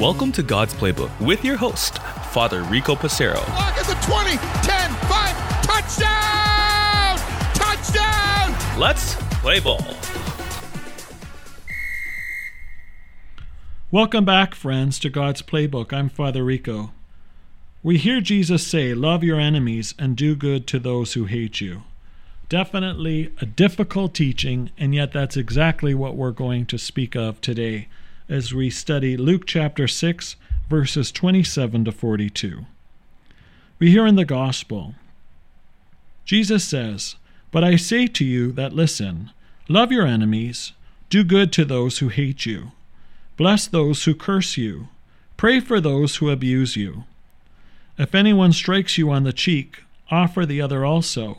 Welcome 0.00 0.32
to 0.32 0.42
God's 0.42 0.74
Playbook 0.74 1.20
with 1.20 1.44
your 1.44 1.56
host, 1.56 1.98
Father 2.32 2.64
Rico 2.64 2.96
Passero. 2.96 3.36
Lock 3.50 3.78
at 3.78 3.86
the 3.86 3.94
20, 4.04 4.30
10, 4.30 4.90
5, 4.90 5.62
touchdown! 5.62 7.18
Touchdown! 7.54 8.80
Let's 8.80 9.14
play 9.40 9.60
ball. 9.60 9.86
Welcome 13.92 14.24
back, 14.24 14.56
friends, 14.56 14.98
to 14.98 15.08
God's 15.08 15.42
Playbook. 15.42 15.92
I'm 15.92 16.08
Father 16.08 16.42
Rico. 16.42 16.90
We 17.84 17.98
hear 17.98 18.20
Jesus 18.20 18.66
say, 18.66 18.92
Love 18.92 19.22
your 19.22 19.38
enemies 19.38 19.94
and 20.00 20.16
do 20.16 20.34
good 20.34 20.66
to 20.66 20.80
those 20.80 21.12
who 21.12 21.26
hate 21.26 21.60
you. 21.60 21.84
Definitely 22.48 23.32
a 23.40 23.46
difficult 23.46 24.14
teaching, 24.14 24.70
and 24.78 24.94
yet 24.94 25.12
that's 25.12 25.36
exactly 25.36 25.94
what 25.94 26.14
we're 26.14 26.30
going 26.30 26.64
to 26.66 26.78
speak 26.78 27.16
of 27.16 27.40
today 27.40 27.88
as 28.28 28.54
we 28.54 28.70
study 28.70 29.16
Luke 29.16 29.46
chapter 29.46 29.88
6, 29.88 30.36
verses 30.70 31.10
27 31.10 31.84
to 31.84 31.90
42. 31.90 32.66
We 33.80 33.90
hear 33.90 34.06
in 34.06 34.14
the 34.14 34.24
Gospel 34.24 34.94
Jesus 36.24 36.64
says, 36.64 37.16
But 37.50 37.64
I 37.64 37.74
say 37.74 38.06
to 38.06 38.24
you 38.24 38.52
that 38.52 38.72
listen, 38.72 39.30
love 39.68 39.90
your 39.90 40.06
enemies, 40.06 40.72
do 41.10 41.24
good 41.24 41.52
to 41.54 41.64
those 41.64 41.98
who 41.98 42.08
hate 42.08 42.46
you, 42.46 42.70
bless 43.36 43.66
those 43.66 44.04
who 44.04 44.14
curse 44.14 44.56
you, 44.56 44.86
pray 45.36 45.58
for 45.58 45.80
those 45.80 46.16
who 46.16 46.30
abuse 46.30 46.76
you. 46.76 47.04
If 47.98 48.14
anyone 48.14 48.52
strikes 48.52 48.98
you 48.98 49.10
on 49.10 49.24
the 49.24 49.32
cheek, 49.32 49.82
offer 50.12 50.46
the 50.46 50.60
other 50.60 50.84
also. 50.84 51.38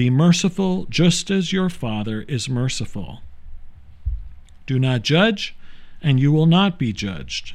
Be 0.00 0.08
merciful 0.08 0.86
just 0.88 1.30
as 1.30 1.52
your 1.52 1.68
Father 1.68 2.22
is 2.22 2.48
merciful. 2.48 3.20
Do 4.64 4.78
not 4.78 5.02
judge, 5.02 5.54
and 6.00 6.18
you 6.18 6.32
will 6.32 6.46
not 6.46 6.78
be 6.78 6.90
judged. 6.90 7.52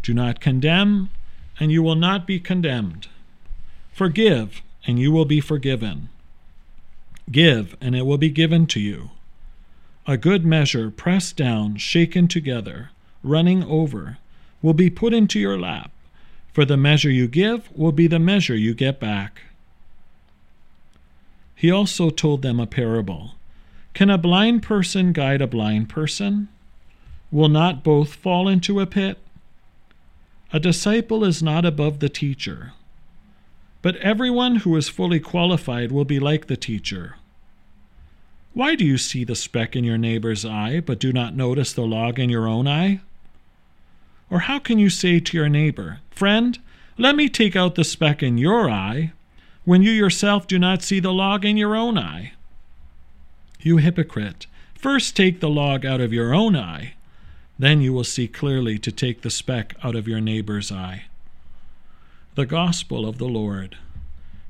Do 0.00 0.14
not 0.14 0.40
condemn, 0.40 1.10
and 1.58 1.72
you 1.72 1.82
will 1.82 1.96
not 1.96 2.24
be 2.24 2.38
condemned. 2.38 3.08
Forgive, 3.92 4.62
and 4.86 5.00
you 5.00 5.10
will 5.10 5.24
be 5.24 5.40
forgiven. 5.40 6.08
Give, 7.32 7.76
and 7.80 7.96
it 7.96 8.06
will 8.06 8.16
be 8.16 8.30
given 8.30 8.68
to 8.68 8.78
you. 8.78 9.10
A 10.06 10.16
good 10.16 10.46
measure, 10.46 10.88
pressed 10.88 11.36
down, 11.36 11.78
shaken 11.78 12.28
together, 12.28 12.90
running 13.24 13.64
over, 13.64 14.18
will 14.62 14.72
be 14.72 14.88
put 14.88 15.12
into 15.12 15.40
your 15.40 15.58
lap 15.58 15.90
for 16.52 16.64
the 16.64 16.76
measure 16.76 17.10
you 17.10 17.26
give 17.26 17.76
will 17.76 17.90
be 17.90 18.06
the 18.06 18.18
measure 18.18 18.54
you 18.54 18.72
get 18.72 19.00
back. 19.00 19.40
He 21.62 21.70
also 21.70 22.10
told 22.10 22.42
them 22.42 22.58
a 22.58 22.66
parable 22.66 23.36
Can 23.94 24.10
a 24.10 24.18
blind 24.18 24.64
person 24.64 25.12
guide 25.12 25.40
a 25.40 25.46
blind 25.46 25.88
person? 25.88 26.48
Will 27.30 27.48
not 27.48 27.84
both 27.84 28.14
fall 28.14 28.48
into 28.48 28.80
a 28.80 28.86
pit? 28.86 29.16
A 30.52 30.58
disciple 30.58 31.22
is 31.22 31.40
not 31.40 31.64
above 31.64 32.00
the 32.00 32.08
teacher, 32.08 32.72
but 33.80 33.94
everyone 33.98 34.56
who 34.56 34.74
is 34.74 34.88
fully 34.88 35.20
qualified 35.20 35.92
will 35.92 36.04
be 36.04 36.18
like 36.18 36.48
the 36.48 36.56
teacher. 36.56 37.14
Why 38.54 38.74
do 38.74 38.84
you 38.84 38.98
see 38.98 39.22
the 39.22 39.36
speck 39.36 39.76
in 39.76 39.84
your 39.84 39.98
neighbor's 39.98 40.44
eye, 40.44 40.80
but 40.80 40.98
do 40.98 41.12
not 41.12 41.36
notice 41.36 41.72
the 41.72 41.86
log 41.86 42.18
in 42.18 42.28
your 42.28 42.48
own 42.48 42.66
eye? 42.66 43.02
Or 44.28 44.40
how 44.40 44.58
can 44.58 44.80
you 44.80 44.90
say 44.90 45.20
to 45.20 45.36
your 45.36 45.48
neighbor, 45.48 46.00
Friend, 46.10 46.58
let 46.98 47.14
me 47.14 47.28
take 47.28 47.54
out 47.54 47.76
the 47.76 47.84
speck 47.84 48.20
in 48.20 48.36
your 48.36 48.68
eye, 48.68 49.12
when 49.64 49.82
you 49.82 49.90
yourself 49.90 50.46
do 50.46 50.58
not 50.58 50.82
see 50.82 51.00
the 51.00 51.12
log 51.12 51.44
in 51.44 51.56
your 51.56 51.76
own 51.76 51.96
eye? 51.96 52.32
You 53.60 53.76
hypocrite, 53.76 54.46
first 54.74 55.16
take 55.16 55.40
the 55.40 55.48
log 55.48 55.86
out 55.86 56.00
of 56.00 56.12
your 56.12 56.34
own 56.34 56.56
eye, 56.56 56.94
then 57.58 57.80
you 57.80 57.92
will 57.92 58.04
see 58.04 58.26
clearly 58.26 58.78
to 58.78 58.90
take 58.90 59.22
the 59.22 59.30
speck 59.30 59.74
out 59.84 59.94
of 59.94 60.08
your 60.08 60.20
neighbor's 60.20 60.72
eye. 60.72 61.04
The 62.34 62.46
Gospel 62.46 63.06
of 63.06 63.18
the 63.18 63.28
Lord. 63.28 63.76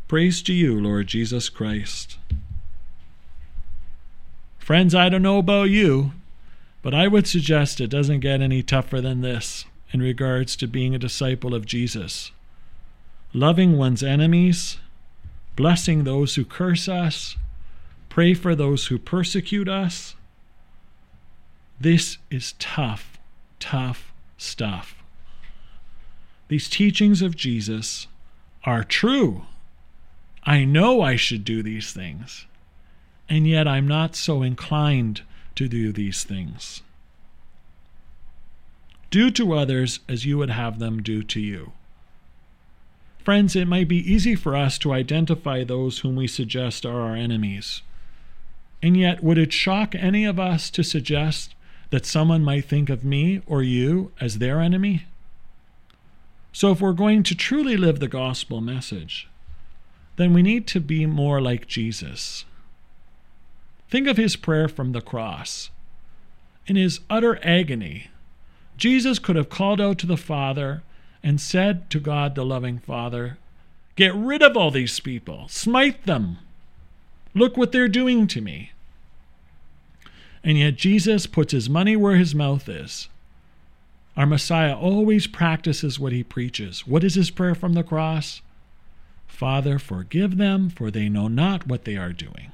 Praise 0.09 0.43
to 0.43 0.53
you, 0.53 0.81
Lord 0.81 1.09
Jesus 1.09 1.49
Christ. 1.49 2.17
Friends, 4.59 4.95
I 4.95 5.09
don't 5.09 5.23
know 5.23 5.39
about 5.39 5.71
you, 5.71 6.13
but 6.81 6.95
I 6.95 7.09
would 7.09 7.27
suggest 7.27 7.81
it 7.81 7.91
doesn't 7.91 8.21
get 8.21 8.41
any 8.41 8.63
tougher 8.63 9.01
than 9.01 9.21
this 9.21 9.65
in 9.93 10.01
regards 10.01 10.57
to 10.57 10.67
being 10.67 10.95
a 10.95 10.99
disciple 10.99 11.55
of 11.55 11.67
Jesus. 11.67 12.31
Loving 13.35 13.77
one's 13.77 14.03
enemies, 14.03 14.79
blessing 15.57 16.05
those 16.05 16.35
who 16.35 16.45
curse 16.45 16.89
us, 16.89 17.37
pray 18.09 18.35
for 18.35 18.55
those 18.55 18.87
who 18.87 18.99
persecute 18.99 19.69
us. 19.69 20.17
This 21.81 22.19
is 22.31 22.55
tough, 22.59 23.19
tough 23.59 24.13
stuff. 24.37 25.03
These 26.49 26.69
teachings 26.69 27.23
of 27.23 27.37
Jesus 27.37 28.07
are 28.65 28.85
true. 28.85 29.47
I 30.45 30.65
know 30.65 31.01
I 31.01 31.17
should 31.17 31.45
do 31.45 31.63
these 31.63 31.93
things, 31.93 32.47
and 33.29 33.47
yet 33.47 33.67
I'm 33.67 33.89
not 33.89 34.17
so 34.17 34.43
inclined 34.43 35.23
to 35.55 35.69
do 35.69 35.93
these 35.93 36.25
things. 36.25 36.83
Do 39.11 39.31
to 39.33 39.53
others 39.55 40.01
as 40.09 40.25
you 40.25 40.39
would 40.39 40.51
have 40.51 40.79
them 40.79 41.03
do 41.03 41.23
to 41.23 41.41
you. 41.41 41.73
Friends, 43.25 43.55
it 43.55 43.69
might 43.69 43.87
be 43.87 44.13
easy 44.13 44.35
for 44.35 44.57
us 44.57 44.79
to 44.79 44.93
identify 44.93 45.63
those 45.63 46.01
whom 46.01 46.17
we 46.17 46.27
suggest 46.27 46.85
are 46.85 47.03
our 47.03 47.15
enemies. 47.15 47.83
And 48.83 48.97
yet, 48.97 49.23
would 49.23 49.39
it 49.39 49.53
shock 49.53 49.95
any 49.95 50.25
of 50.25 50.41
us 50.41 50.71
to 50.71 50.83
suggest 50.83 51.55
that 51.91 52.05
someone 52.05 52.43
might 52.43 52.65
think 52.65 52.91
of 52.91 53.05
me 53.05 53.41
or 53.47 53.63
you 53.63 54.11
as 54.21 54.39
their 54.39 54.61
enemy? 54.61 55.07
So, 56.53 56.73
if 56.73 56.81
we're 56.81 56.93
going 56.93 57.23
to 57.23 57.37
truly 57.37 57.77
live 57.77 58.01
the 58.01 58.09
gospel 58.09 58.61
message, 58.61 59.29
then 60.17 60.35
we 60.35 60.43
need 60.43 60.67
to 60.69 60.81
be 60.81 61.07
more 61.07 61.41
like 61.41 61.69
Jesus. 61.69 62.45
Think 63.89 64.09
of 64.09 64.17
his 64.17 64.35
prayer 64.35 64.69
from 64.69 64.93
the 64.93 65.01
cross. 65.01 65.71
In 66.67 66.75
his 66.75 67.01
utter 67.09 67.39
agony, 67.47 68.11
Jesus 68.77 69.21
could 69.21 69.37
have 69.37 69.49
called 69.49 69.81
out 69.81 69.99
to 69.99 70.07
the 70.07 70.17
Father 70.17 70.83
and 71.23 71.41
said 71.41 71.89
to 71.91 72.01
God, 72.01 72.35
the 72.35 72.45
loving 72.45 72.79
Father, 72.79 73.39
Get 73.95 74.15
rid 74.15 74.43
of 74.43 74.57
all 74.57 74.71
these 74.71 75.01
people, 75.01 75.49
smite 75.49 76.07
them. 76.07 76.39
Look 77.35 77.57
what 77.57 77.73
they're 77.73 77.89
doing 77.89 78.27
to 78.29 78.41
me. 78.41 78.73
And 80.43 80.59
yet 80.59 80.77
Jesus 80.77 81.27
puts 81.27 81.53
his 81.53 81.69
money 81.69 81.95
where 81.95 82.17
his 82.17 82.35
mouth 82.35 82.69
is. 82.69 83.09
Our 84.17 84.27
Messiah 84.27 84.77
always 84.77 85.27
practices 85.27 85.99
what 85.99 86.13
he 86.13 86.23
preaches. 86.23 86.87
What 86.87 87.05
is 87.05 87.15
his 87.15 87.31
prayer 87.31 87.55
from 87.55 87.75
the 87.75 87.83
cross? 87.83 88.43
Father, 89.27 89.79
forgive 89.79 90.37
them, 90.37 90.69
for 90.69 90.91
they 90.91 91.09
know 91.09 91.29
not 91.29 91.67
what 91.67 91.85
they 91.85 91.97
are 91.97 92.13
doing. 92.13 92.53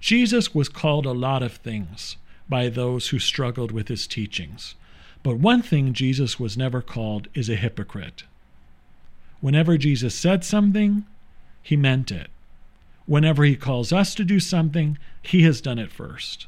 Jesus 0.00 0.54
was 0.54 0.68
called 0.68 1.06
a 1.06 1.12
lot 1.12 1.42
of 1.42 1.54
things 1.54 2.16
by 2.48 2.68
those 2.68 3.08
who 3.08 3.18
struggled 3.20 3.70
with 3.70 3.86
his 3.86 4.06
teachings. 4.06 4.74
But 5.22 5.38
one 5.38 5.62
thing 5.62 5.92
Jesus 5.92 6.40
was 6.40 6.56
never 6.56 6.82
called 6.82 7.28
is 7.34 7.48
a 7.48 7.56
hypocrite. 7.56 8.24
Whenever 9.40 9.76
Jesus 9.78 10.14
said 10.14 10.44
something, 10.44 11.04
he 11.62 11.76
meant 11.76 12.10
it. 12.10 12.30
Whenever 13.06 13.44
he 13.44 13.56
calls 13.56 13.92
us 13.92 14.14
to 14.14 14.24
do 14.24 14.40
something, 14.40 14.98
he 15.20 15.42
has 15.42 15.60
done 15.60 15.78
it 15.78 15.92
first. 15.92 16.46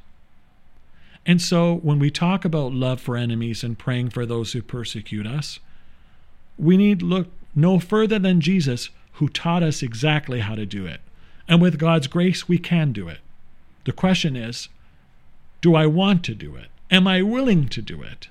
And 1.26 1.40
so 1.40 1.76
when 1.76 1.98
we 1.98 2.10
talk 2.10 2.44
about 2.44 2.72
love 2.72 3.00
for 3.00 3.16
enemies 3.16 3.64
and 3.64 3.78
praying 3.78 4.10
for 4.10 4.26
those 4.26 4.52
who 4.52 4.62
persecute 4.62 5.26
us, 5.26 5.58
we 6.58 6.76
need 6.76 7.02
look 7.02 7.28
no 7.54 7.78
further 7.78 8.18
than 8.18 8.40
Jesus 8.40 8.90
who 9.14 9.28
taught 9.28 9.62
us 9.62 9.82
exactly 9.82 10.40
how 10.40 10.54
to 10.54 10.66
do 10.66 10.86
it. 10.86 11.00
And 11.48 11.60
with 11.60 11.78
God's 11.78 12.06
grace, 12.06 12.48
we 12.48 12.58
can 12.58 12.92
do 12.92 13.08
it. 13.08 13.18
The 13.84 13.92
question 13.92 14.36
is 14.36 14.68
do 15.60 15.74
I 15.74 15.86
want 15.86 16.24
to 16.24 16.34
do 16.34 16.56
it? 16.56 16.66
Am 16.90 17.06
I 17.06 17.22
willing 17.22 17.68
to 17.68 17.80
do 17.80 18.02
it? 18.02 18.28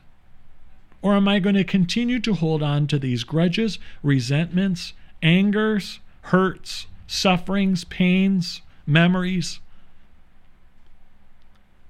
Or 1.03 1.15
am 1.15 1.27
I 1.27 1.39
going 1.39 1.55
to 1.55 1.65
continue 1.65 2.19
to 2.21 2.33
hold 2.33 2.63
on 2.63 2.87
to 2.87 2.97
these 2.97 3.25
grudges, 3.25 3.77
resentments, 4.01 4.93
angers, 5.21 5.99
hurts, 6.21 6.87
sufferings, 7.07 7.83
pains, 7.83 8.61
memories? 8.87 9.59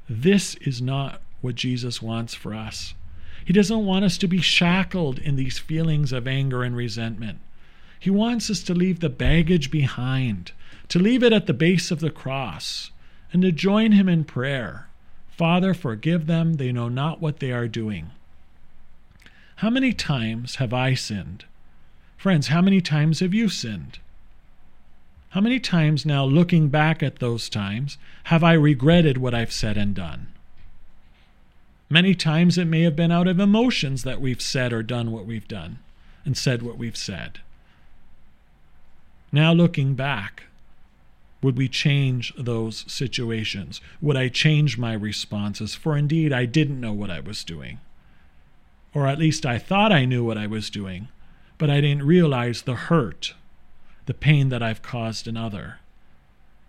This 0.10 0.56
is 0.56 0.82
not 0.82 1.22
what 1.42 1.54
Jesus 1.54 2.02
wants 2.02 2.34
for 2.34 2.56
us. 2.56 2.96
He 3.46 3.54
doesn't 3.54 3.86
want 3.86 4.04
us 4.04 4.18
to 4.18 4.28
be 4.28 4.42
shackled 4.42 5.20
in 5.20 5.36
these 5.36 5.60
feelings 5.60 6.12
of 6.12 6.28
anger 6.28 6.64
and 6.64 6.76
resentment. 6.76 7.38
He 8.00 8.10
wants 8.10 8.50
us 8.50 8.64
to 8.64 8.74
leave 8.74 9.00
the 9.00 9.10
baggage 9.10 9.70
behind, 9.70 10.54
to 10.88 10.98
leave 10.98 11.22
it 11.22 11.34
at 11.34 11.46
the 11.46 11.54
base 11.54 11.92
of 11.92 12.00
the 12.00 12.10
cross, 12.10 12.90
and 13.32 13.44
to 13.44 13.52
join 13.52 13.92
Him 13.92 14.10
in 14.10 14.24
prayer. 14.24 14.88
Father, 15.30 15.76
forgive 15.76 16.26
them, 16.26 16.56
they 16.56 16.72
know 16.72 16.90
not 16.90 17.22
what 17.22 17.40
they 17.40 17.52
are 17.52 17.68
doing. 17.68 18.10
How 19.58 19.70
many 19.70 19.94
times 19.94 20.56
have 20.56 20.74
I 20.74 20.94
sinned? 20.94 21.46
Friends, 22.18 22.48
how 22.48 22.62
many 22.62 22.82
times 22.82 23.20
have 23.20 23.34
you 23.34 23.50
sinned? 23.50 24.00
How 25.30 25.42
many 25.42 25.60
times 25.60 26.06
now, 26.06 26.26
looking 26.26 26.70
back 26.70 27.02
at 27.02 27.20
those 27.20 27.50
times, 27.50 27.98
have 28.26 28.44
I 28.44 28.54
regretted 28.54 29.18
what 29.18 29.34
I've 29.34 29.52
said 29.52 29.78
and 29.78 29.96
done? 29.96 30.28
Many 31.90 32.16
times 32.16 32.58
it 32.58 32.66
may 32.66 32.82
have 32.82 32.96
been 32.96 33.12
out 33.12 33.28
of 33.28 33.40
emotions 33.40 34.04
that 34.04 34.22
we've 34.22 34.42
said 34.42 34.74
or 34.74 34.84
done 34.84 35.12
what 35.12 35.26
we've 35.26 35.48
done 35.48 35.80
and 36.26 36.38
said 36.38 36.62
what 36.62 36.78
we've 36.78 36.98
said. 36.98 37.40
Now, 39.32 39.54
looking 39.54 39.96
back, 39.96 40.44
would 41.42 41.58
we 41.58 41.68
change 41.68 42.34
those 42.38 42.86
situations? 42.88 43.82
Would 44.02 44.16
I 44.16 44.30
change 44.30 44.78
my 44.78 44.94
responses? 44.94 45.76
For 45.76 45.98
indeed, 45.98 46.32
I 46.32 46.46
didn't 46.46 46.80
know 46.80 46.94
what 46.94 47.10
I 47.10 47.20
was 47.20 47.44
doing. 47.44 47.80
Or 48.94 49.08
at 49.08 49.20
least 49.20 49.46
I 49.46 49.58
thought 49.58 49.92
I 49.92 50.06
knew 50.06 50.24
what 50.24 50.38
I 50.38 50.48
was 50.48 50.70
doing, 50.70 51.08
but 51.58 51.70
I 51.70 51.82
didn't 51.82 52.06
realize 52.06 52.62
the 52.62 52.76
hurt 52.76 53.34
the 54.06 54.14
pain 54.14 54.50
that 54.50 54.64
I've 54.64 54.82
caused 54.82 55.28
another. 55.28 55.80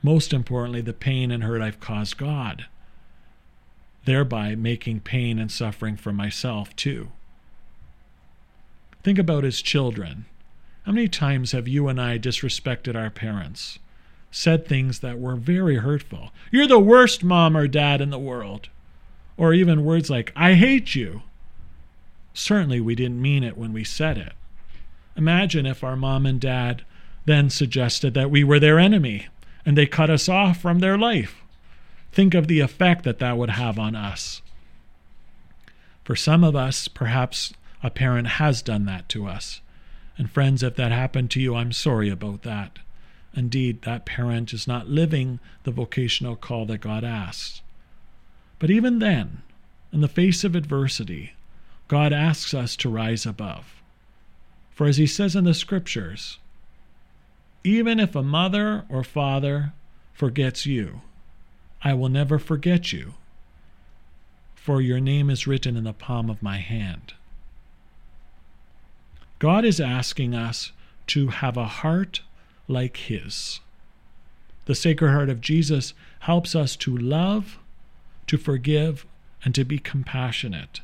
Most 0.03 0.33
importantly, 0.33 0.81
the 0.81 0.93
pain 0.93 1.31
and 1.31 1.43
hurt 1.43 1.63
I've 1.63 1.81
caused 1.81 2.17
God, 2.17 2.67
thereby 4.05 4.55
making 4.55 5.01
pain 5.01 5.39
and 5.39 5.51
suffering 5.51 5.97
for 5.97 6.13
myself 6.13 6.75
too. 6.77 7.11
Think 9.03 9.19
about 9.19 9.45
his 9.45 9.63
children. 9.63 10.27
How 10.85 10.93
many 10.93 11.09
times 11.09 11.53
have 11.53 11.67
you 11.67 11.89
and 11.89 12.01
I 12.01 12.19
disrespected 12.19 12.95
our 12.95 13.11
parents, 13.11 13.79
said 14.31 14.67
things 14.67 15.01
that 15.01 15.19
were 15.19 15.37
very 15.37 15.77
hurtful? 15.77 16.31
You're 16.51 16.67
the 16.67 16.79
worst 16.79 17.25
mom 17.25 17.57
or 17.57 17.67
dad 17.67 18.01
in 18.01 18.11
the 18.11 18.19
world. 18.19 18.69
Or 19.37 19.53
even 19.53 19.85
words 19.85 20.11
like, 20.11 20.33
I 20.37 20.55
hate 20.55 20.95
you. 20.95 21.23
Certainly 22.35 22.81
we 22.81 22.95
didn't 22.95 23.23
mean 23.23 23.45
it 23.45 23.57
when 23.57 23.73
we 23.73 23.85
said 23.85 24.19
it. 24.19 24.33
Imagine 25.17 25.65
if 25.65 25.85
our 25.85 25.97
mom 25.97 26.27
and 26.27 26.41
dad 26.41 26.85
then 27.25 27.49
suggested 27.49 28.13
that 28.15 28.31
we 28.31 28.45
were 28.45 28.61
their 28.61 28.79
enemy 28.79 29.29
and 29.65 29.79
they 29.79 29.87
cut 29.87 30.11
us 30.11 30.29
off 30.29 30.61
from 30.61 30.81
their 30.81 30.99
life. 30.99 31.37
Think 32.13 32.35
of 32.35 32.49
the 32.49 32.61
effect 32.61 33.05
that 33.05 33.19
that 33.21 33.39
would 33.39 33.51
have 33.51 33.79
on 33.79 33.95
us. 33.95 34.43
For 36.03 36.15
some 36.15 36.45
of 36.45 36.55
us, 36.55 36.89
perhaps 36.89 37.55
a 37.83 37.91
parent 37.91 38.27
has 38.27 38.63
done 38.63 38.85
that 38.87 39.09
to 39.11 39.27
us. 39.27 39.61
And 40.19 40.31
friends, 40.31 40.63
if 40.63 40.77
that 40.77 40.93
happened 40.93 41.31
to 41.33 41.41
you, 41.41 41.55
I'm 41.55 41.73
sorry 41.73 42.11
about 42.11 42.43
that. 42.43 42.79
Indeed, 43.35 43.83
that 43.83 44.05
parent 44.05 44.53
is 44.53 44.69
not 44.69 44.89
living 44.89 45.41
the 45.65 45.71
vocational 45.71 46.37
call 46.37 46.67
that 46.67 46.79
God 46.79 47.05
asks. 47.05 47.63
But 48.59 48.71
even 48.71 48.99
then, 48.99 49.43
in 49.93 50.01
the 50.01 50.09
face 50.09 50.45
of 50.45 50.55
adversity, 50.55 51.34
God 51.89 52.13
asks 52.13 52.55
us 52.55 52.77
to 52.77 52.89
rise 52.89 53.27
above. 53.27 53.83
For 54.71 54.87
as 54.87 54.97
he 54.97 55.07
says 55.07 55.37
in 55.37 55.45
the 55.45 55.55
scriptures, 55.55 56.39
even 57.63 58.01
if 58.01 58.15
a 58.15 58.23
mother 58.23 58.85
or 58.89 59.05
father 59.05 59.73
forgets 60.13 60.67
you, 60.67 61.03
I 61.83 61.95
will 61.95 62.09
never 62.09 62.39
forget 62.39 62.93
you, 62.93 63.15
for 64.55 64.81
your 64.81 65.01
name 65.01 65.29
is 65.29 65.47
written 65.47 65.77
in 65.77 65.85
the 65.85 65.93
palm 65.93 66.31
of 66.31 66.43
my 66.43 66.59
hand. 66.59 67.15
God 69.39 69.65
is 69.65 69.81
asking 69.81 70.35
us 70.35 70.73
to 71.09 71.29
have 71.29 71.57
a 71.57 71.67
heart 71.67 72.23
like 72.67 72.97
His. 72.97 73.61
The 74.65 74.75
Sacred 74.75 75.11
Heart 75.11 75.29
of 75.29 75.43
Jesus 75.43 75.93
helps 76.21 76.55
us 76.55 76.77
to 76.77 76.97
love, 76.97 77.59
to 78.27 78.39
forgive, 78.39 79.05
and 79.45 79.55
to 79.55 79.65
be 79.65 79.79
compassionate. 79.79 80.81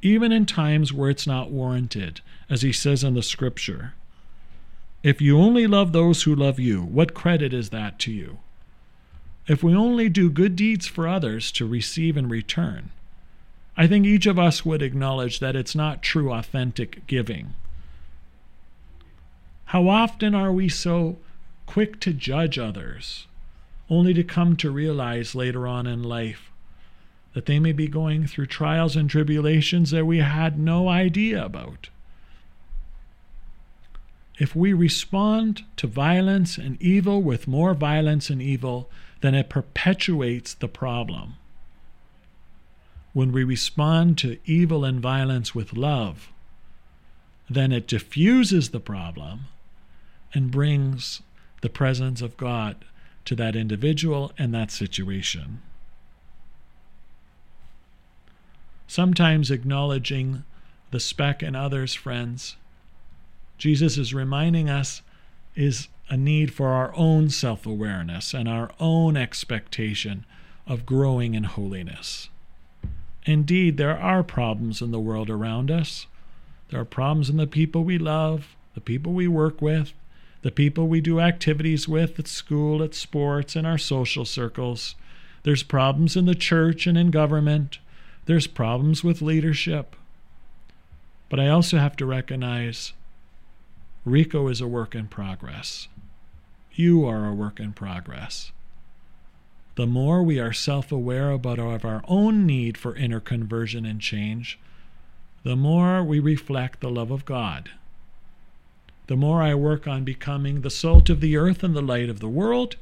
Even 0.00 0.30
in 0.30 0.46
times 0.46 0.92
where 0.92 1.10
it's 1.10 1.26
not 1.26 1.50
warranted, 1.50 2.20
as 2.48 2.62
He 2.62 2.72
says 2.72 3.02
in 3.02 3.14
the 3.14 3.22
Scripture. 3.22 3.94
If 5.02 5.20
you 5.20 5.38
only 5.38 5.66
love 5.66 5.92
those 5.92 6.22
who 6.22 6.34
love 6.34 6.58
you, 6.58 6.82
what 6.82 7.14
credit 7.14 7.52
is 7.52 7.70
that 7.70 7.98
to 8.00 8.12
you? 8.12 8.38
If 9.46 9.62
we 9.62 9.74
only 9.74 10.08
do 10.08 10.28
good 10.28 10.56
deeds 10.56 10.86
for 10.86 11.08
others 11.08 11.50
to 11.52 11.66
receive 11.66 12.16
in 12.16 12.28
return, 12.28 12.90
I 13.76 13.86
think 13.86 14.04
each 14.04 14.26
of 14.26 14.38
us 14.38 14.64
would 14.64 14.82
acknowledge 14.82 15.38
that 15.38 15.56
it's 15.56 15.74
not 15.74 16.02
true, 16.02 16.32
authentic 16.32 17.06
giving. 17.06 17.54
How 19.66 19.88
often 19.88 20.34
are 20.34 20.52
we 20.52 20.68
so 20.68 21.18
quick 21.66 22.00
to 22.00 22.12
judge 22.12 22.58
others, 22.58 23.26
only 23.88 24.12
to 24.14 24.24
come 24.24 24.56
to 24.56 24.70
realize 24.70 25.34
later 25.34 25.66
on 25.66 25.86
in 25.86 26.02
life 26.02 26.50
that 27.38 27.46
they 27.46 27.60
may 27.60 27.70
be 27.70 27.86
going 27.86 28.26
through 28.26 28.46
trials 28.46 28.96
and 28.96 29.08
tribulations 29.08 29.92
that 29.92 30.04
we 30.04 30.18
had 30.18 30.58
no 30.58 30.88
idea 30.88 31.44
about? 31.44 31.88
if 34.38 34.54
we 34.54 34.72
respond 34.72 35.64
to 35.76 35.86
violence 35.86 36.58
and 36.58 36.80
evil 36.80 37.20
with 37.20 37.48
more 37.48 37.74
violence 37.74 38.30
and 38.30 38.40
evil, 38.40 38.88
then 39.20 39.34
it 39.34 39.48
perpetuates 39.48 40.54
the 40.54 40.68
problem. 40.68 41.34
When 43.12 43.32
we 43.32 43.42
respond 43.42 44.16
to 44.18 44.38
evil 44.44 44.84
and 44.84 45.00
violence 45.00 45.54
with 45.54 45.76
love, 45.76 46.28
then 47.50 47.72
it 47.72 47.88
diffuses 47.88 48.70
the 48.70 48.80
problem 48.80 49.46
and 50.32 50.50
brings 50.50 51.20
the 51.62 51.70
presence 51.70 52.22
of 52.22 52.36
God 52.36 52.84
to 53.24 53.34
that 53.34 53.56
individual 53.56 54.30
and 54.38 54.54
that 54.54 54.70
situation. 54.70 55.60
Sometimes 58.88 59.50
acknowledging 59.50 60.44
the 60.90 60.98
speck 60.98 61.42
in 61.42 61.54
others, 61.54 61.94
friends, 61.94 62.56
Jesus 63.58 63.98
is 63.98 64.14
reminding 64.14 64.70
us 64.70 65.02
is 65.54 65.88
a 66.08 66.16
need 66.16 66.54
for 66.54 66.68
our 66.68 66.94
own 66.96 67.28
self 67.28 67.66
awareness 67.66 68.32
and 68.32 68.48
our 68.48 68.70
own 68.80 69.14
expectation 69.14 70.24
of 70.66 70.86
growing 70.86 71.34
in 71.34 71.44
holiness. 71.44 72.30
Indeed, 73.26 73.76
there 73.76 73.98
are 73.98 74.22
problems 74.22 74.80
in 74.80 74.90
the 74.90 74.98
world 74.98 75.28
around 75.28 75.70
us. 75.70 76.06
There 76.70 76.80
are 76.80 76.86
problems 76.86 77.28
in 77.28 77.36
the 77.36 77.46
people 77.46 77.84
we 77.84 77.98
love, 77.98 78.56
the 78.74 78.80
people 78.80 79.12
we 79.12 79.28
work 79.28 79.60
with, 79.60 79.92
the 80.40 80.50
people 80.50 80.88
we 80.88 81.02
do 81.02 81.20
activities 81.20 81.86
with 81.86 82.18
at 82.18 82.26
school, 82.26 82.82
at 82.82 82.94
sports, 82.94 83.54
in 83.54 83.66
our 83.66 83.76
social 83.76 84.24
circles. 84.24 84.94
There's 85.42 85.62
problems 85.62 86.16
in 86.16 86.24
the 86.24 86.34
church 86.34 86.86
and 86.86 86.96
in 86.96 87.10
government. 87.10 87.80
There's 88.28 88.46
problems 88.46 89.02
with 89.02 89.22
leadership. 89.22 89.96
But 91.30 91.40
I 91.40 91.48
also 91.48 91.78
have 91.78 91.96
to 91.96 92.04
recognize 92.04 92.92
Rico 94.04 94.48
is 94.48 94.60
a 94.60 94.66
work 94.66 94.94
in 94.94 95.08
progress. 95.08 95.88
You 96.74 97.06
are 97.06 97.26
a 97.26 97.32
work 97.32 97.58
in 97.58 97.72
progress. 97.72 98.52
The 99.76 99.86
more 99.86 100.22
we 100.22 100.38
are 100.38 100.52
self 100.52 100.92
aware 100.92 101.30
about 101.30 101.58
our 101.58 102.02
own 102.06 102.44
need 102.44 102.76
for 102.76 102.94
inner 102.96 103.18
conversion 103.18 103.86
and 103.86 103.98
change, 103.98 104.58
the 105.42 105.56
more 105.56 106.04
we 106.04 106.20
reflect 106.20 106.80
the 106.80 106.90
love 106.90 107.10
of 107.10 107.24
God. 107.24 107.70
The 109.06 109.16
more 109.16 109.40
I 109.40 109.54
work 109.54 109.88
on 109.88 110.04
becoming 110.04 110.60
the 110.60 110.68
salt 110.68 111.08
of 111.08 111.22
the 111.22 111.38
earth 111.38 111.64
and 111.64 111.74
the 111.74 111.80
light 111.80 112.10
of 112.10 112.20
the 112.20 112.28
world, 112.28 112.76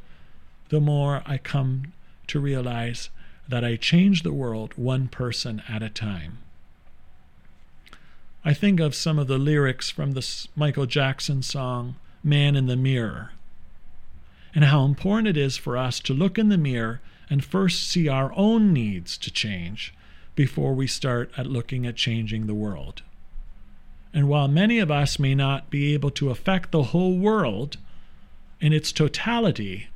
the 0.70 0.80
more 0.80 1.22
I 1.24 1.38
come 1.38 1.92
to 2.26 2.40
realize 2.40 3.10
that 3.48 3.64
I 3.64 3.76
change 3.76 4.22
the 4.22 4.32
world 4.32 4.74
one 4.76 5.08
person 5.08 5.62
at 5.68 5.82
a 5.82 5.88
time. 5.88 6.38
I 8.44 8.54
think 8.54 8.78
of 8.78 8.94
some 8.94 9.18
of 9.18 9.26
the 9.26 9.38
lyrics 9.38 9.90
from 9.90 10.12
the 10.12 10.46
Michael 10.54 10.86
Jackson 10.86 11.42
song, 11.42 11.96
Man 12.22 12.54
in 12.54 12.66
the 12.66 12.76
Mirror, 12.76 13.32
and 14.54 14.64
how 14.64 14.84
important 14.84 15.28
it 15.28 15.36
is 15.36 15.56
for 15.56 15.76
us 15.76 16.00
to 16.00 16.14
look 16.14 16.38
in 16.38 16.48
the 16.48 16.56
mirror 16.56 17.00
and 17.28 17.44
first 17.44 17.88
see 17.88 18.08
our 18.08 18.32
own 18.36 18.72
needs 18.72 19.18
to 19.18 19.30
change 19.30 19.92
before 20.34 20.74
we 20.74 20.86
start 20.86 21.30
at 21.36 21.46
looking 21.46 21.86
at 21.86 21.96
changing 21.96 22.46
the 22.46 22.54
world. 22.54 23.02
And 24.14 24.28
while 24.28 24.48
many 24.48 24.78
of 24.78 24.90
us 24.90 25.18
may 25.18 25.34
not 25.34 25.68
be 25.68 25.92
able 25.92 26.10
to 26.12 26.30
affect 26.30 26.70
the 26.70 26.84
whole 26.84 27.18
world 27.18 27.76
in 28.60 28.72
its 28.72 28.92
totality, 28.92 29.88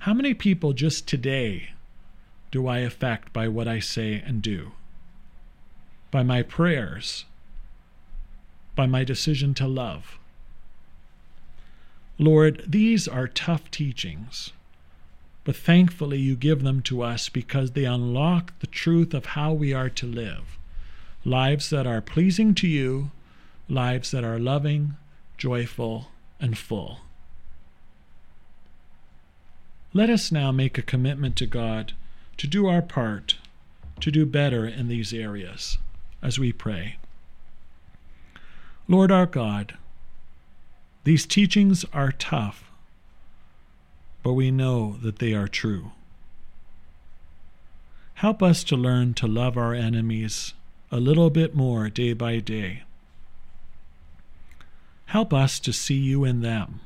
how 0.00 0.14
many 0.14 0.34
people 0.34 0.72
just 0.72 1.08
today 1.08 1.70
do 2.50 2.66
I 2.66 2.78
affect 2.78 3.32
by 3.32 3.48
what 3.48 3.68
I 3.68 3.78
say 3.78 4.22
and 4.24 4.40
do? 4.40 4.72
By 6.10 6.22
my 6.22 6.42
prayers, 6.42 7.24
by 8.74 8.86
my 8.86 9.04
decision 9.04 9.54
to 9.54 9.66
love. 9.66 10.18
Lord, 12.18 12.64
these 12.66 13.06
are 13.06 13.28
tough 13.28 13.70
teachings, 13.70 14.52
but 15.44 15.56
thankfully 15.56 16.18
you 16.18 16.36
give 16.36 16.62
them 16.62 16.82
to 16.82 17.02
us 17.02 17.28
because 17.28 17.72
they 17.72 17.84
unlock 17.84 18.58
the 18.58 18.66
truth 18.66 19.14
of 19.14 19.26
how 19.26 19.52
we 19.52 19.72
are 19.72 19.90
to 19.90 20.06
live 20.06 20.58
lives 21.24 21.70
that 21.70 21.86
are 21.86 22.00
pleasing 22.00 22.54
to 22.54 22.66
you, 22.66 23.10
lives 23.68 24.12
that 24.12 24.24
are 24.24 24.38
loving, 24.38 24.96
joyful, 25.36 26.08
and 26.40 26.56
full. 26.56 27.00
Let 29.92 30.10
us 30.10 30.30
now 30.30 30.52
make 30.52 30.78
a 30.78 30.82
commitment 30.82 31.36
to 31.36 31.46
God 31.46 31.92
to 32.38 32.46
do 32.46 32.66
our 32.66 32.82
part 32.82 33.36
to 34.00 34.10
do 34.10 34.24
better 34.24 34.66
in 34.66 34.88
these 34.88 35.12
areas 35.12 35.78
as 36.22 36.38
we 36.38 36.52
pray. 36.52 36.96
Lord 38.86 39.10
our 39.10 39.26
God, 39.26 39.76
these 41.04 41.26
teachings 41.26 41.84
are 41.92 42.12
tough, 42.12 42.70
but 44.22 44.32
we 44.32 44.50
know 44.50 44.96
that 45.02 45.18
they 45.18 45.34
are 45.34 45.48
true. 45.48 45.92
Help 48.14 48.42
us 48.42 48.64
to 48.64 48.76
learn 48.76 49.14
to 49.14 49.26
love 49.26 49.56
our 49.56 49.74
enemies 49.74 50.54
a 50.90 50.98
little 50.98 51.30
bit 51.30 51.54
more 51.54 51.88
day 51.88 52.12
by 52.12 52.38
day. 52.38 52.82
Help 55.06 55.32
us 55.32 55.60
to 55.60 55.72
see 55.72 55.94
you 55.94 56.24
in 56.24 56.40
them, 56.40 56.80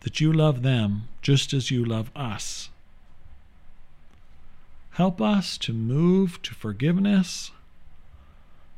that 0.00 0.20
you 0.20 0.32
love 0.32 0.62
them 0.62 1.08
just 1.22 1.52
as 1.52 1.70
you 1.70 1.84
love 1.84 2.10
us. 2.16 2.70
Help 4.96 5.20
us 5.20 5.58
to 5.58 5.74
move 5.74 6.40
to 6.40 6.54
forgiveness. 6.54 7.50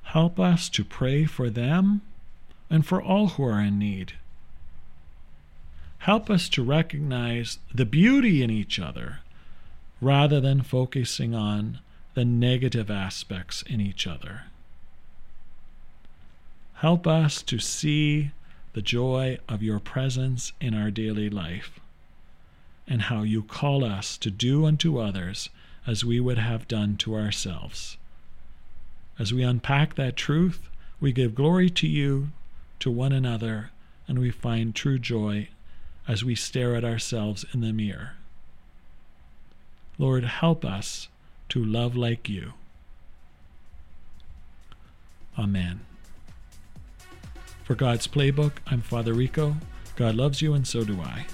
Help 0.02 0.40
us 0.40 0.68
to 0.70 0.84
pray 0.84 1.24
for 1.26 1.48
them 1.48 2.02
and 2.68 2.84
for 2.84 3.00
all 3.00 3.28
who 3.28 3.44
are 3.44 3.60
in 3.60 3.78
need. 3.78 4.14
Help 5.98 6.28
us 6.28 6.48
to 6.48 6.64
recognize 6.64 7.60
the 7.72 7.84
beauty 7.84 8.42
in 8.42 8.50
each 8.50 8.80
other 8.80 9.20
rather 10.00 10.40
than 10.40 10.60
focusing 10.60 11.36
on 11.36 11.78
the 12.14 12.24
negative 12.24 12.90
aspects 12.90 13.62
in 13.62 13.80
each 13.80 14.04
other. 14.04 14.42
Help 16.74 17.06
us 17.06 17.42
to 17.42 17.60
see 17.60 18.32
the 18.72 18.82
joy 18.82 19.38
of 19.48 19.62
your 19.62 19.78
presence 19.78 20.52
in 20.60 20.74
our 20.74 20.90
daily 20.90 21.30
life 21.30 21.78
and 22.88 23.02
how 23.02 23.22
you 23.22 23.40
call 23.40 23.84
us 23.84 24.18
to 24.18 24.32
do 24.32 24.66
unto 24.66 24.98
others 24.98 25.48
as 25.88 26.04
we 26.04 26.20
would 26.20 26.36
have 26.36 26.68
done 26.68 26.98
to 26.98 27.14
ourselves. 27.14 27.96
As 29.18 29.32
we 29.32 29.42
unpack 29.42 29.94
that 29.94 30.16
truth, 30.16 30.68
we 31.00 31.12
give 31.12 31.34
glory 31.34 31.70
to 31.70 31.88
you, 31.88 32.28
to 32.80 32.90
one 32.90 33.12
another, 33.12 33.70
and 34.06 34.18
we 34.18 34.30
find 34.30 34.74
true 34.74 34.98
joy 34.98 35.48
as 36.06 36.22
we 36.22 36.34
stare 36.34 36.74
at 36.74 36.84
ourselves 36.84 37.46
in 37.54 37.62
the 37.62 37.72
mirror. 37.72 38.16
Lord, 39.96 40.24
help 40.24 40.62
us 40.62 41.08
to 41.48 41.64
love 41.64 41.96
like 41.96 42.28
you. 42.28 42.52
Amen. 45.38 45.80
For 47.64 47.74
God's 47.74 48.06
Playbook, 48.06 48.52
I'm 48.66 48.82
Father 48.82 49.14
Rico. 49.14 49.56
God 49.96 50.16
loves 50.16 50.42
you, 50.42 50.52
and 50.52 50.66
so 50.66 50.84
do 50.84 51.00
I. 51.00 51.26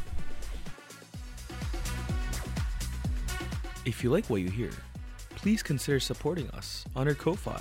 If 3.84 4.02
you 4.02 4.10
like 4.10 4.30
what 4.30 4.40
you 4.40 4.48
hear, 4.48 4.70
please 5.36 5.62
consider 5.62 6.00
supporting 6.00 6.48
us 6.50 6.86
on 6.96 7.06
our 7.06 7.14
Ko-Fi, 7.14 7.60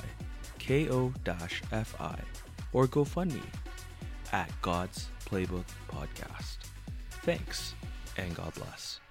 ko-fi, 0.57 2.19
or 2.71 2.87
GoFundMe 2.87 3.41
at 4.31 4.49
God's 4.61 5.09
Playbook 5.25 5.65
Podcast. 5.89 6.57
Thanks, 7.23 7.75
and 8.17 8.33
God 8.35 8.53
bless. 8.55 9.02